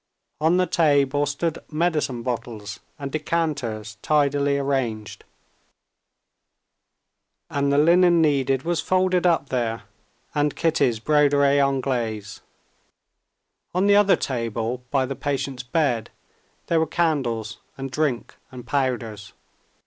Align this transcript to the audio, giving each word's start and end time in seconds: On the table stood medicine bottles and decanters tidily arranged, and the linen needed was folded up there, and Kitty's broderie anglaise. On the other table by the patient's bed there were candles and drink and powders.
On 0.39 0.57
the 0.57 0.65
table 0.65 1.27
stood 1.27 1.59
medicine 1.71 2.23
bottles 2.23 2.79
and 2.97 3.11
decanters 3.11 3.99
tidily 4.01 4.57
arranged, 4.57 5.23
and 7.51 7.71
the 7.71 7.77
linen 7.77 8.19
needed 8.19 8.63
was 8.63 8.79
folded 8.81 9.27
up 9.27 9.49
there, 9.49 9.83
and 10.33 10.55
Kitty's 10.55 10.99
broderie 10.99 11.61
anglaise. 11.63 12.41
On 13.75 13.85
the 13.85 13.95
other 13.95 14.15
table 14.15 14.81
by 14.89 15.05
the 15.05 15.15
patient's 15.15 15.61
bed 15.61 16.09
there 16.65 16.79
were 16.79 16.87
candles 16.87 17.59
and 17.77 17.91
drink 17.91 18.35
and 18.51 18.65
powders. 18.65 19.33